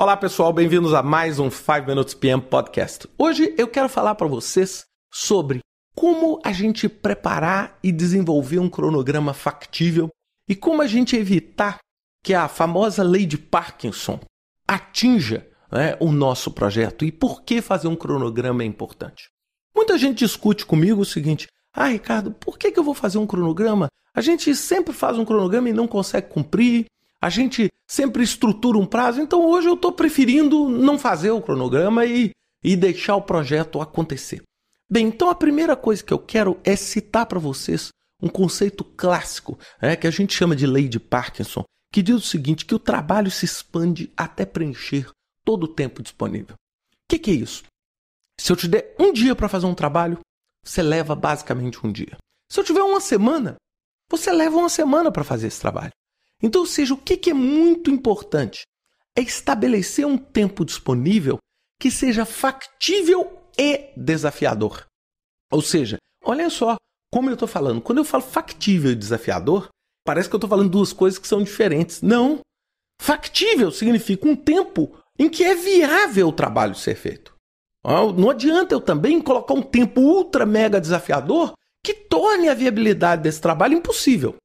Olá 0.00 0.16
pessoal, 0.16 0.52
bem-vindos 0.52 0.94
a 0.94 1.02
mais 1.02 1.40
um 1.40 1.50
5 1.50 1.88
Minutes 1.88 2.14
PM 2.14 2.40
Podcast. 2.40 3.08
Hoje 3.18 3.52
eu 3.58 3.66
quero 3.66 3.88
falar 3.88 4.14
para 4.14 4.28
vocês 4.28 4.84
sobre 5.12 5.58
como 5.92 6.40
a 6.44 6.52
gente 6.52 6.88
preparar 6.88 7.76
e 7.82 7.90
desenvolver 7.90 8.60
um 8.60 8.70
cronograma 8.70 9.34
factível 9.34 10.08
e 10.48 10.54
como 10.54 10.82
a 10.82 10.86
gente 10.86 11.16
evitar 11.16 11.78
que 12.22 12.32
a 12.32 12.46
famosa 12.46 13.02
lei 13.02 13.26
de 13.26 13.36
Parkinson 13.36 14.20
atinja 14.68 15.44
né, 15.72 15.96
o 15.98 16.12
nosso 16.12 16.52
projeto 16.52 17.04
e 17.04 17.10
por 17.10 17.42
que 17.42 17.60
fazer 17.60 17.88
um 17.88 17.96
cronograma 17.96 18.62
é 18.62 18.66
importante. 18.66 19.28
Muita 19.74 19.98
gente 19.98 20.18
discute 20.18 20.64
comigo 20.64 21.00
o 21.00 21.04
seguinte: 21.04 21.48
ah, 21.74 21.88
Ricardo, 21.88 22.30
por 22.30 22.56
que, 22.56 22.70
que 22.70 22.78
eu 22.78 22.84
vou 22.84 22.94
fazer 22.94 23.18
um 23.18 23.26
cronograma? 23.26 23.88
A 24.14 24.20
gente 24.20 24.54
sempre 24.54 24.94
faz 24.94 25.18
um 25.18 25.24
cronograma 25.24 25.68
e 25.68 25.72
não 25.72 25.88
consegue 25.88 26.28
cumprir. 26.28 26.86
A 27.20 27.28
gente 27.28 27.68
sempre 27.86 28.22
estrutura 28.22 28.78
um 28.78 28.86
prazo, 28.86 29.20
então 29.20 29.44
hoje 29.44 29.68
eu 29.68 29.74
estou 29.74 29.92
preferindo 29.92 30.68
não 30.68 30.98
fazer 30.98 31.30
o 31.30 31.42
cronograma 31.42 32.04
e, 32.06 32.30
e 32.62 32.76
deixar 32.76 33.16
o 33.16 33.22
projeto 33.22 33.80
acontecer. 33.80 34.42
Bem, 34.90 35.08
então 35.08 35.28
a 35.28 35.34
primeira 35.34 35.76
coisa 35.76 36.02
que 36.02 36.12
eu 36.12 36.18
quero 36.18 36.58
é 36.64 36.76
citar 36.76 37.26
para 37.26 37.38
vocês 37.38 37.90
um 38.22 38.28
conceito 38.28 38.84
clássico, 38.84 39.58
é, 39.80 39.94
que 39.96 40.06
a 40.06 40.10
gente 40.10 40.34
chama 40.34 40.56
de 40.56 40.66
lei 40.66 40.88
de 40.88 40.98
Parkinson, 40.98 41.64
que 41.92 42.02
diz 42.02 42.16
o 42.16 42.20
seguinte: 42.20 42.64
que 42.64 42.74
o 42.74 42.78
trabalho 42.78 43.30
se 43.30 43.44
expande 43.44 44.12
até 44.16 44.44
preencher 44.44 45.10
todo 45.44 45.64
o 45.64 45.68
tempo 45.68 46.02
disponível. 46.02 46.54
O 46.54 47.10
que, 47.10 47.18
que 47.18 47.30
é 47.30 47.34
isso? 47.34 47.64
Se 48.40 48.52
eu 48.52 48.56
te 48.56 48.68
der 48.68 48.94
um 48.98 49.12
dia 49.12 49.34
para 49.34 49.48
fazer 49.48 49.66
um 49.66 49.74
trabalho, 49.74 50.18
você 50.64 50.82
leva 50.82 51.14
basicamente 51.14 51.84
um 51.84 51.90
dia. 51.90 52.16
Se 52.50 52.60
eu 52.60 52.64
tiver 52.64 52.82
uma 52.82 53.00
semana, 53.00 53.56
você 54.10 54.32
leva 54.32 54.56
uma 54.56 54.68
semana 54.68 55.10
para 55.10 55.24
fazer 55.24 55.48
esse 55.48 55.60
trabalho. 55.60 55.92
Então, 56.42 56.60
ou 56.60 56.66
seja, 56.66 56.94
o 56.94 56.98
que 56.98 57.30
é 57.30 57.34
muito 57.34 57.90
importante 57.90 58.62
é 59.16 59.20
estabelecer 59.20 60.06
um 60.06 60.16
tempo 60.16 60.64
disponível 60.64 61.38
que 61.80 61.90
seja 61.90 62.24
factível 62.24 63.38
e 63.58 63.90
desafiador. 63.96 64.86
Ou 65.50 65.62
seja, 65.62 65.96
olha 66.24 66.48
só 66.50 66.76
como 67.12 67.30
eu 67.30 67.34
estou 67.34 67.48
falando. 67.48 67.80
Quando 67.80 67.98
eu 67.98 68.04
falo 68.04 68.22
factível 68.22 68.92
e 68.92 68.96
desafiador, 68.96 69.68
parece 70.04 70.28
que 70.28 70.34
eu 70.34 70.38
estou 70.38 70.50
falando 70.50 70.70
duas 70.70 70.92
coisas 70.92 71.18
que 71.18 71.26
são 71.26 71.42
diferentes. 71.42 72.02
Não. 72.02 72.40
Factível 73.00 73.70
significa 73.70 74.28
um 74.28 74.36
tempo 74.36 74.96
em 75.18 75.28
que 75.28 75.42
é 75.42 75.54
viável 75.54 76.28
o 76.28 76.32
trabalho 76.32 76.74
ser 76.74 76.94
feito. 76.94 77.34
Não 77.84 78.30
adianta 78.30 78.74
eu 78.74 78.80
também 78.80 79.20
colocar 79.20 79.54
um 79.54 79.62
tempo 79.62 80.00
ultra 80.00 80.44
mega 80.44 80.80
desafiador 80.80 81.54
que 81.82 81.94
torne 81.94 82.48
a 82.48 82.54
viabilidade 82.54 83.22
desse 83.22 83.40
trabalho 83.40 83.74
impossível. 83.74 84.36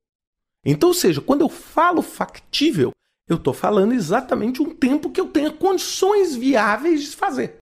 Então, 0.66 0.89
ou 0.89 0.94
seja, 0.94 1.22
quando 1.22 1.42
eu 1.42 1.50
falo 1.50 2.02
factível, 2.02 2.92
eu 3.28 3.38
estou 3.38 3.53
falando 3.53 3.94
exatamente 3.94 4.61
um 4.61 4.73
tempo 4.73 5.09
que 5.09 5.19
eu 5.19 5.28
tenha 5.28 5.52
condições 5.52 6.36
viáveis 6.36 7.03
de 7.03 7.16
fazer. 7.16 7.58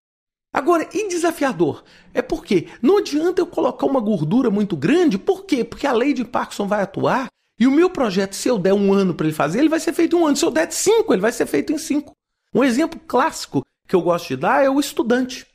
Agora, 0.53 0.87
e 0.93 1.07
desafiador? 1.07 1.83
É 2.13 2.21
porque 2.21 2.67
não 2.81 2.97
adianta 2.97 3.41
eu 3.41 3.47
colocar 3.47 3.85
uma 3.85 4.01
gordura 4.01 4.49
muito 4.49 4.75
grande, 4.75 5.17
por 5.17 5.45
quê? 5.45 5.63
Porque 5.63 5.87
a 5.87 5.93
lei 5.93 6.13
de 6.13 6.25
Parkinson 6.25 6.67
vai 6.67 6.81
atuar 6.81 7.27
e 7.57 7.67
o 7.67 7.71
meu 7.71 7.89
projeto, 7.89 8.33
se 8.33 8.49
eu 8.49 8.57
der 8.57 8.73
um 8.73 8.91
ano 8.91 9.13
para 9.13 9.27
ele 9.27 9.35
fazer, 9.35 9.59
ele 9.59 9.69
vai 9.69 9.79
ser 9.79 9.93
feito 9.93 10.15
em 10.15 10.19
um 10.19 10.25
ano. 10.25 10.35
Se 10.35 10.43
eu 10.43 10.51
der 10.51 10.71
cinco, 10.71 11.13
ele 11.13 11.21
vai 11.21 11.31
ser 11.31 11.45
feito 11.45 11.71
em 11.71 11.77
cinco. 11.77 12.11
Um 12.53 12.63
exemplo 12.63 12.99
clássico 13.07 13.63
que 13.87 13.95
eu 13.95 14.01
gosto 14.01 14.29
de 14.29 14.37
dar 14.37 14.65
é 14.65 14.69
o 14.69 14.79
estudante. 14.79 15.45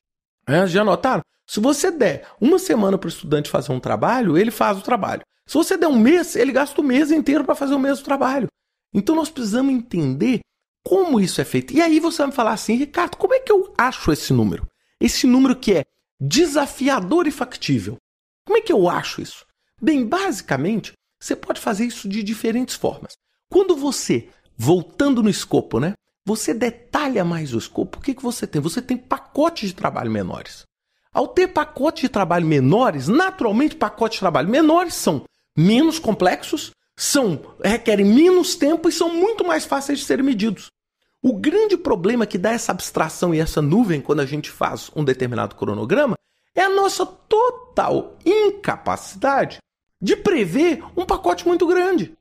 É, 0.47 0.67
já 0.67 0.85
notaram? 0.85 1.23
Se 1.47 1.61
você 1.61 1.91
der 1.91 2.27
uma 2.41 2.59
semana 2.59 2.97
para 2.97 3.07
o 3.07 3.11
estudante 3.11 3.51
fazer 3.51 3.73
um 3.73 3.81
trabalho, 3.81 4.39
ele 4.39 4.51
faz 4.51 4.79
o 4.79 4.83
trabalho. 4.83 5.23
Se 5.47 5.55
você 5.55 5.77
der 5.77 5.87
um 5.87 5.99
mês, 5.99 6.35
ele 6.35 6.53
gasta 6.53 6.81
o 6.81 6.85
mês 6.85 7.11
inteiro 7.11 7.45
para 7.45 7.55
fazer 7.55 7.75
o 7.75 7.79
mesmo 7.79 8.05
trabalho. 8.05 8.49
Então 8.93 9.15
nós 9.15 9.31
precisamos 9.31 9.73
entender 9.73 10.41
como 10.85 11.21
isso 11.21 11.41
é 11.41 11.45
feito. 11.45 11.73
E 11.73 11.81
aí 11.81 12.01
você 12.01 12.19
vai 12.19 12.27
me 12.29 12.33
falar 12.33 12.53
assim, 12.53 12.75
Ricardo, 12.75 13.17
como 13.17 13.35
é 13.35 13.41
que 13.41 13.53
eu 13.53 13.73
acho 13.79 14.13
esse 14.13 14.33
número? 14.33 14.67
Esse 15.01 15.27
número 15.27 15.55
que 15.55 15.75
é 15.75 15.85
desafiador 16.21 17.27
e 17.27 17.31
factível. 17.31 17.97
Como 18.45 18.59
é 18.59 18.61
que 18.61 18.73
eu 18.73 18.89
acho 18.89 19.21
isso? 19.21 19.45
Bem, 19.81 20.07
basicamente, 20.07 20.93
você 21.21 21.37
pode 21.37 21.61
fazer 21.61 21.85
isso 21.85 22.09
de 22.09 22.23
diferentes 22.23 22.75
formas. 22.75 23.17
Quando 23.51 23.77
você, 23.77 24.29
voltando 24.57 25.23
no 25.23 25.29
escopo, 25.29 25.79
né? 25.79 25.95
Você 26.25 26.53
detalha 26.53 27.25
mais 27.25 27.55
o 27.55 27.59
escopo, 27.59 27.99
o 27.99 28.03
que, 28.03 28.15
que 28.15 28.23
você 28.23 28.49
tem? 28.49 28.61
Você 28.61 28.83
tem 28.83 28.97
pacotes 28.97 29.69
de 29.69 29.77
trabalho 29.77 30.11
menores. 30.11 30.65
Ao 31.13 31.29
ter 31.29 31.49
pacotes 31.49 32.03
de 32.03 32.09
trabalho 32.09 32.47
menores, 32.47 33.07
naturalmente 33.07 33.77
pacotes 33.77 34.17
de 34.17 34.21
trabalho 34.21 34.49
menores 34.49 34.95
são 34.95 35.25
menos 35.57 35.99
complexos, 35.99 36.71
são 36.97 37.55
requerem 37.63 38.07
menos 38.07 38.55
tempo 38.55 38.89
e 38.89 38.93
são 38.93 39.13
muito 39.13 39.45
mais 39.45 39.65
fáceis 39.65 39.99
de 39.99 40.05
serem 40.05 40.25
medidos. 40.25 40.71
O 41.23 41.33
grande 41.33 41.77
problema 41.77 42.27
que 42.27 42.39
dá 42.39 42.53
essa 42.53 42.73
abstração 42.73 43.35
e 43.35 43.41
essa 43.41 43.61
nuvem 43.61 44.01
quando 44.01 44.21
a 44.21 44.27
gente 44.27 44.51
faz 44.51 44.91
um 44.95 45.05
determinado 45.05 45.57
cronograma 45.57 46.17
é 46.55 46.63
a 46.63 46.69
nossa 46.69 47.05
total 47.05 48.17
incapacidade 48.25 49.59
de 50.01 50.17
prever 50.17 50.85
um 50.97 51.05
pacote 51.05 51.47
muito 51.47 51.67
grande. 51.67 52.17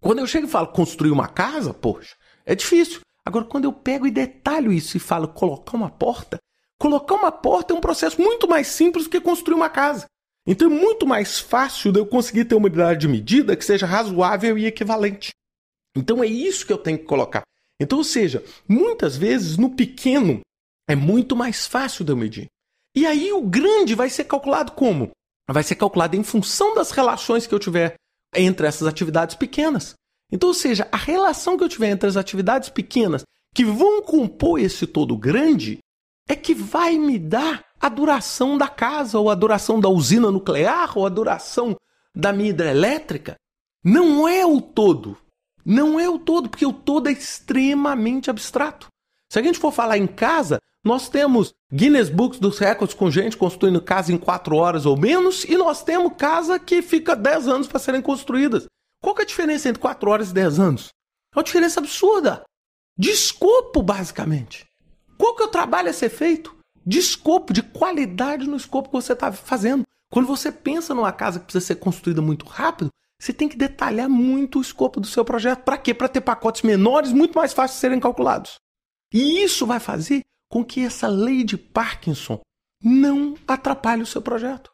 Quando 0.00 0.18
eu 0.18 0.26
chego 0.26 0.46
e 0.46 0.50
falo 0.50 0.68
construir 0.68 1.10
uma 1.10 1.28
casa, 1.28 1.74
poxa, 1.74 2.16
é 2.44 2.54
difícil. 2.54 3.00
Agora, 3.24 3.44
quando 3.44 3.64
eu 3.64 3.72
pego 3.72 4.06
e 4.06 4.10
detalho 4.10 4.72
isso 4.72 4.96
e 4.96 5.00
falo 5.00 5.28
colocar 5.28 5.76
uma 5.76 5.90
porta, 5.90 6.38
colocar 6.78 7.14
uma 7.14 7.30
porta 7.30 7.72
é 7.72 7.76
um 7.76 7.80
processo 7.80 8.20
muito 8.20 8.48
mais 8.48 8.66
simples 8.68 9.04
do 9.04 9.10
que 9.10 9.20
construir 9.20 9.54
uma 9.54 9.68
casa. 9.68 10.06
Então 10.50 10.66
é 10.66 10.74
muito 10.74 11.06
mais 11.06 11.38
fácil 11.38 11.92
de 11.92 12.00
eu 12.00 12.04
conseguir 12.04 12.44
ter 12.44 12.56
uma 12.56 12.66
unidade 12.66 13.02
de 13.02 13.06
medida 13.06 13.54
que 13.54 13.64
seja 13.64 13.86
razoável 13.86 14.58
e 14.58 14.66
equivalente. 14.66 15.30
Então 15.96 16.24
é 16.24 16.26
isso 16.26 16.66
que 16.66 16.72
eu 16.72 16.78
tenho 16.78 16.98
que 16.98 17.04
colocar. 17.04 17.42
Então, 17.80 17.98
ou 17.98 18.04
seja, 18.04 18.44
muitas 18.68 19.16
vezes 19.16 19.56
no 19.56 19.70
pequeno 19.70 20.40
é 20.88 20.96
muito 20.96 21.36
mais 21.36 21.68
fácil 21.68 22.04
de 22.04 22.10
eu 22.10 22.16
medir. 22.16 22.46
E 22.96 23.06
aí 23.06 23.32
o 23.32 23.42
grande 23.42 23.94
vai 23.94 24.10
ser 24.10 24.24
calculado 24.24 24.72
como? 24.72 25.12
Vai 25.48 25.62
ser 25.62 25.76
calculado 25.76 26.16
em 26.16 26.24
função 26.24 26.74
das 26.74 26.90
relações 26.90 27.46
que 27.46 27.54
eu 27.54 27.60
tiver 27.60 27.94
entre 28.34 28.66
essas 28.66 28.88
atividades 28.88 29.36
pequenas. 29.36 29.94
Então, 30.32 30.48
ou 30.48 30.54
seja, 30.54 30.88
a 30.90 30.96
relação 30.96 31.56
que 31.56 31.62
eu 31.62 31.68
tiver 31.68 31.90
entre 31.90 32.08
as 32.08 32.16
atividades 32.16 32.70
pequenas 32.70 33.22
que 33.54 33.64
vão 33.64 34.02
compor 34.02 34.58
esse 34.58 34.84
todo 34.84 35.16
grande 35.16 35.78
é 36.28 36.36
que 36.36 36.54
vai 36.54 36.98
me 36.98 37.18
dar 37.18 37.64
a 37.80 37.88
duração 37.88 38.58
da 38.58 38.68
casa, 38.68 39.18
ou 39.18 39.30
a 39.30 39.34
duração 39.34 39.80
da 39.80 39.88
usina 39.88 40.30
nuclear, 40.30 40.96
ou 40.96 41.06
a 41.06 41.08
duração 41.08 41.76
da 42.14 42.32
minha 42.32 42.50
hidrelétrica. 42.50 43.36
Não 43.82 44.28
é 44.28 44.44
o 44.44 44.60
todo. 44.60 45.16
Não 45.64 45.98
é 45.98 46.08
o 46.08 46.18
todo, 46.18 46.48
porque 46.48 46.66
o 46.66 46.72
todo 46.72 47.08
é 47.08 47.12
extremamente 47.12 48.30
abstrato. 48.30 48.88
Se 49.30 49.38
a 49.38 49.42
gente 49.42 49.58
for 49.58 49.72
falar 49.72 49.96
em 49.96 50.06
casa, 50.06 50.58
nós 50.84 51.08
temos 51.08 51.52
Guinness 51.72 52.08
Books 52.08 52.38
dos 52.38 52.58
Records 52.58 52.94
com 52.94 53.10
gente 53.10 53.36
construindo 53.36 53.80
casa 53.80 54.12
em 54.12 54.18
4 54.18 54.56
horas 54.56 54.86
ou 54.86 54.96
menos, 54.96 55.44
e 55.44 55.56
nós 55.56 55.82
temos 55.82 56.14
casa 56.16 56.58
que 56.58 56.82
fica 56.82 57.14
10 57.14 57.48
anos 57.48 57.66
para 57.68 57.78
serem 57.78 58.02
construídas. 58.02 58.66
Qual 59.02 59.14
é 59.18 59.22
a 59.22 59.26
diferença 59.26 59.68
entre 59.68 59.80
4 59.80 60.10
horas 60.10 60.30
e 60.30 60.34
10 60.34 60.58
anos? 60.58 60.88
É 61.34 61.38
uma 61.38 61.44
diferença 61.44 61.80
absurda. 61.80 62.42
De 62.98 63.10
escopo, 63.10 63.82
basicamente. 63.82 64.66
Qual 65.20 65.36
que 65.36 65.42
é 65.42 65.46
o 65.46 65.50
trabalho 65.50 65.90
a 65.90 65.92
ser 65.92 66.08
feito? 66.08 66.58
de 66.84 66.98
escopo, 66.98 67.52
de 67.52 67.62
qualidade 67.62 68.48
no 68.48 68.56
escopo 68.56 68.88
que 68.88 68.94
você 68.94 69.12
está 69.12 69.30
fazendo. 69.32 69.84
Quando 70.10 70.26
você 70.26 70.50
pensa 70.50 70.94
numa 70.94 71.12
casa 71.12 71.38
que 71.38 71.46
precisa 71.46 71.66
ser 71.66 71.76
construída 71.76 72.20
muito 72.20 72.44
rápido, 72.46 72.90
você 73.20 73.32
tem 73.32 73.48
que 73.48 73.56
detalhar 73.56 74.08
muito 74.08 74.58
o 74.58 74.62
escopo 74.62 74.98
do 74.98 75.06
seu 75.06 75.24
projeto. 75.24 75.62
Para 75.62 75.78
quê? 75.78 75.94
Para 75.94 76.08
ter 76.08 76.20
pacotes 76.20 76.62
menores, 76.62 77.12
muito 77.12 77.38
mais 77.38 77.52
fáceis 77.52 77.76
de 77.76 77.80
serem 77.80 78.00
calculados. 78.00 78.54
E 79.12 79.42
isso 79.42 79.66
vai 79.66 79.78
fazer 79.78 80.22
com 80.50 80.64
que 80.64 80.84
essa 80.84 81.06
lei 81.06 81.44
de 81.44 81.56
Parkinson 81.56 82.40
não 82.82 83.36
atrapalhe 83.46 84.02
o 84.02 84.06
seu 84.06 84.22
projeto. 84.22 84.70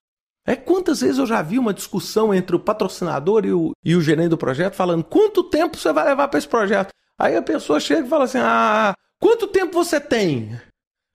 É 0.46 0.54
quantas 0.54 1.00
vezes 1.00 1.18
eu 1.18 1.26
já 1.26 1.42
vi 1.42 1.58
uma 1.58 1.74
discussão 1.74 2.32
entre 2.32 2.54
o 2.54 2.60
patrocinador 2.60 3.44
e 3.44 3.52
o, 3.52 3.72
e 3.84 3.96
o 3.96 4.00
gerente 4.00 4.28
do 4.28 4.38
projeto 4.38 4.74
falando 4.74 5.02
quanto 5.02 5.42
tempo 5.42 5.76
você 5.76 5.92
vai 5.92 6.04
levar 6.04 6.28
para 6.28 6.38
esse 6.38 6.48
projeto. 6.48 6.90
Aí 7.18 7.36
a 7.36 7.42
pessoa 7.42 7.80
chega 7.80 8.06
e 8.06 8.08
fala 8.08 8.24
assim: 8.24 8.38
Ah, 8.38 8.94
quanto 9.20 9.48
tempo 9.48 9.72
você 9.72 10.00
tem? 10.00 10.60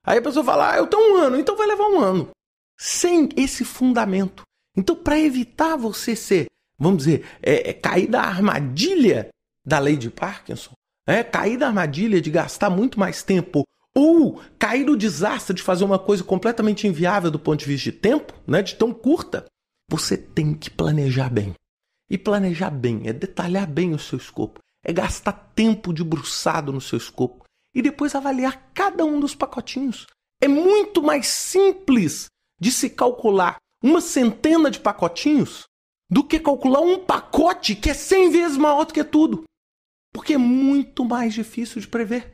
Aí 0.06 0.18
a 0.18 0.21
pessoa 0.21 0.44
fala, 0.44 0.74
ah, 0.74 0.77
eu 0.77 0.88
tenho 0.88 1.13
um 1.13 1.18
ano, 1.18 1.39
então 1.39 1.56
vai 1.56 1.68
levar 1.68 1.88
um 1.88 2.00
ano. 2.00 2.30
Sem 2.80 3.30
esse 3.36 3.63
fundamento. 3.63 4.44
Então, 4.75 4.95
para 4.95 5.19
evitar 5.19 5.75
você 5.75 6.15
ser, 6.15 6.48
vamos 6.77 7.00
dizer, 7.00 7.25
é, 7.42 7.69
é, 7.69 7.74
cair 7.74 8.07
da 8.07 8.21
armadilha 8.21 9.30
da 9.65 9.77
lei 9.77 9.95
de 9.95 10.09
Parkinson, 10.09 10.71
é, 11.07 11.24
cair 11.24 11.57
da 11.57 11.68
armadilha 11.68 12.21
de 12.21 12.31
gastar 12.31 12.69
muito 12.69 13.00
mais 13.00 13.21
tempo 13.21 13.63
ou 13.95 14.42
cair 14.57 14.86
no 14.86 14.95
desastre 14.98 15.56
de 15.56 15.62
fazer 15.62 15.83
uma 15.83 16.00
coisa 16.00 16.24
completamente 16.24 16.88
inviável 16.88 17.30
do 17.30 17.39
ponto 17.39 17.59
de 17.59 17.65
vista 17.65 17.92
de 17.92 17.98
tempo, 17.98 18.33
né, 18.48 18.62
de 18.62 18.75
tão 18.75 18.94
curta, 18.94 19.45
você 19.89 20.18
tem 20.18 20.53
que 20.53 20.69
planejar 20.69 21.30
bem. 21.30 21.53
E 22.09 22.18
planejar 22.18 22.69
bem 22.69 23.01
é 23.06 23.13
detalhar 23.13 23.68
bem 23.68 23.94
o 23.94 24.00
seu 24.00 24.18
escopo, 24.18 24.59
é 24.83 24.94
gastar 24.94 25.33
tempo 25.53 25.94
debruçado 25.94 26.71
no 26.71 26.81
seu 26.81 26.98
escopo, 26.98 27.44
e 27.73 27.81
depois 27.81 28.15
avaliar 28.15 28.71
cada 28.73 29.06
um 29.06 29.19
dos 29.19 29.35
pacotinhos. 29.35 30.07
É 30.41 30.47
muito 30.47 31.01
mais 31.01 31.27
simples 31.27 32.27
de 32.59 32.71
se 32.71 32.89
calcular 32.89 33.57
uma 33.83 34.01
centena 34.01 34.69
de 34.69 34.79
pacotinhos 34.79 35.63
do 36.09 36.23
que 36.23 36.39
calcular 36.39 36.81
um 36.81 37.03
pacote 37.03 37.75
que 37.75 37.89
é 37.89 37.94
100 37.94 38.29
vezes 38.31 38.57
maior 38.57 38.85
do 38.85 38.94
que 38.94 39.03
tudo. 39.03 39.44
Porque 40.13 40.33
é 40.33 40.38
muito 40.38 41.06
mais 41.06 41.33
difícil 41.33 41.79
de 41.79 41.88
prever. 41.88 42.31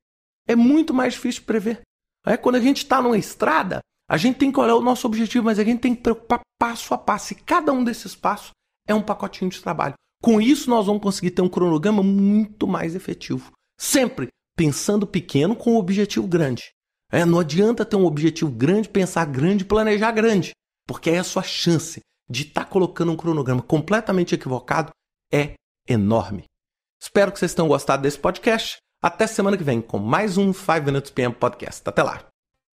é 0.48 0.56
muito 0.56 0.94
mais 0.94 1.13
difícil 1.13 1.42
de 1.42 1.48
prever. 1.48 1.81
É, 2.25 2.36
quando 2.36 2.56
a 2.56 2.60
gente 2.60 2.78
está 2.78 3.01
numa 3.01 3.18
estrada, 3.18 3.80
a 4.10 4.18
gente 4.18 4.38
tem 4.38 4.51
que 4.51 4.60
olhar 4.60 4.75
o 4.75 4.81
nosso 4.81 5.06
objetivo, 5.06 5.45
mas 5.45 5.60
a 5.60 5.63
gente 5.63 5.81
tem 5.81 5.94
que 5.94 6.01
preocupar 6.01 6.40
passo 6.57 6.94
a 6.94 6.98
passo. 6.98 7.33
E 7.33 7.36
cada 7.36 7.72
um 7.72 7.83
desses 7.83 8.16
passos 8.16 8.51
é 8.88 8.95
um 8.95 9.01
pacotinho 9.01 9.51
de 9.51 9.62
trabalho. 9.62 9.94
Com 10.22 10.42
isso, 10.42 10.69
nós 10.69 10.86
vamos 10.88 11.01
conseguir 11.01 11.31
ter 11.31 11.42
um 11.42 11.50
cronograma 11.50 12.01
muito 12.01 12.68
mais 12.68 12.95
efetivo. 12.95 13.51
Sempre 13.80 14.30
pensando 14.57 15.06
pequeno 15.06 15.56
com 15.56 15.74
um 15.74 15.77
objetivo 15.77 16.27
grande. 16.27 16.71
É, 17.12 17.24
não 17.24 17.39
adianta 17.39 17.86
ter 17.86 17.95
um 17.95 18.06
objetivo 18.06 18.51
grande, 18.51 18.89
pensar 18.89 19.24
grande, 19.25 19.63
planejar 19.63 20.12
grande, 20.12 20.51
porque 20.86 21.12
aí 21.12 21.18
a 21.18 21.24
sua 21.24 21.44
chance 21.44 22.01
de 22.30 22.42
estar 22.42 22.65
tá 22.65 22.69
colocando 22.69 23.12
um 23.12 23.15
cronograma 23.15 23.62
completamente 23.62 24.36
equivocado 24.36 24.89
é 25.31 25.54
enorme. 25.88 26.44
Espero 27.01 27.31
que 27.31 27.39
vocês 27.39 27.54
tenham 27.54 27.69
gostado 27.69 28.01
desse 28.01 28.19
podcast. 28.19 28.77
Até 29.01 29.27
semana 29.27 29.56
que 29.56 29.63
vem 29.63 29.80
com 29.80 30.00
mais 30.00 30.38
um 30.38 30.51
5 30.51 30.83
Minutes 30.83 31.12
PM 31.12 31.33
Podcast. 31.33 31.83
Até 31.86 32.01
lá! 32.01 32.27